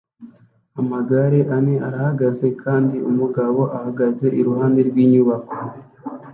[0.81, 5.55] Amagare ane arahagaze kandi umugabo ahagaze iruhande rwinyubako